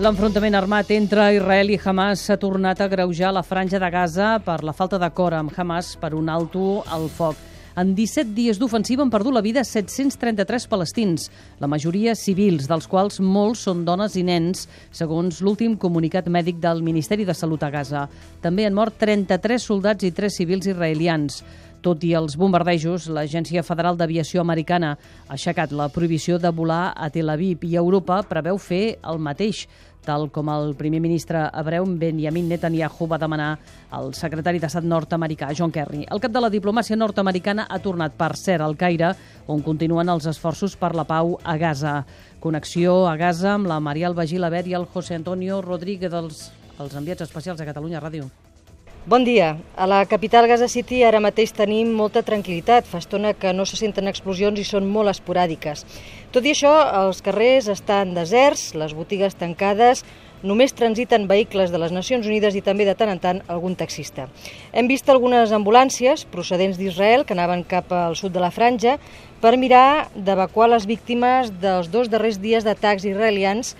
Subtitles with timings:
[0.00, 4.62] L'enfrontament armat entre Israel i Hamas s'ha tornat a greujar la franja de Gaza per
[4.64, 7.36] la falta d'acord amb Hamas per un alto al foc.
[7.76, 11.28] En 17 dies d'ofensiva han perdut la vida 733 palestins,
[11.60, 16.80] la majoria civils, dels quals molts són dones i nens, segons l'últim comunicat mèdic del
[16.80, 18.06] Ministeri de Salut a Gaza.
[18.40, 21.42] També han mort 33 soldats i 3 civils israelians.
[21.80, 27.08] Tot i els bombardejos, l'Agència Federal d'Aviació Americana ha aixecat la prohibició de volar a
[27.08, 29.62] Tel Aviv i Europa preveu fer el mateix,
[30.04, 33.54] tal com el primer ministre hebreu Benjamin Netanyahu va demanar
[33.96, 36.04] al secretari d'Estat nord-americà, John Kerry.
[36.04, 39.14] El cap de la diplomàcia nord-americana ha tornat, per cert, al Caire,
[39.48, 42.02] on continuen els esforços per la pau a Gaza.
[42.44, 46.50] Connexió a Gaza amb la Maria Albagí Labert i el José Antonio Rodríguez dels
[46.80, 48.28] els enviats especials de Catalunya Ràdio.
[49.10, 49.56] Bon dia.
[49.74, 52.86] A la capital Gaza City ara mateix tenim molta tranquil·litat.
[52.86, 55.82] Fa estona que no se senten explosions i són molt esporàdiques.
[56.30, 60.04] Tot i això, els carrers estan deserts, les botigues tancades,
[60.46, 64.28] només transiten vehicles de les Nacions Unides i també de tant en tant algun taxista.
[64.70, 69.00] Hem vist algunes ambulàncies procedents d'Israel que anaven cap al sud de la franja
[69.42, 73.74] per mirar d'evacuar les víctimes dels dos darrers dies d'atacs israelians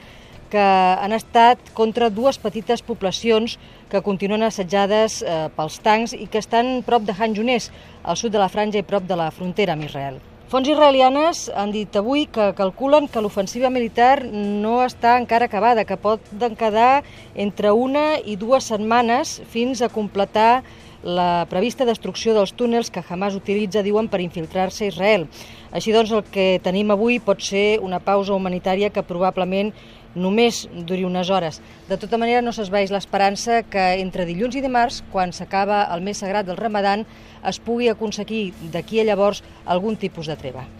[0.50, 3.56] que han estat contra dues petites poblacions
[3.90, 7.70] que continuen assetjades eh, pels tancs i que estan prop de Han Junés,
[8.02, 10.20] al sud de la franja i prop de la frontera amb Israel.
[10.50, 15.94] Fons israelianes han dit avui que calculen que l'ofensiva militar no està encara acabada, que
[15.94, 16.24] pot
[16.58, 17.04] quedar
[17.38, 20.64] entre una i dues setmanes fins a completar
[21.02, 25.28] la prevista destrucció dels túnels que Hamas utilitza, diuen, per infiltrar-se a Israel.
[25.70, 29.70] Així doncs, el que tenim avui pot ser una pausa humanitària que probablement
[30.14, 31.60] només duri unes hores.
[31.88, 36.22] De tota manera, no s'esvaeix l'esperança que entre dilluns i dimarts, quan s'acaba el mes
[36.22, 37.06] sagrat del Ramadan,
[37.46, 40.66] es pugui aconseguir d'aquí a llavors algun tipus de treva.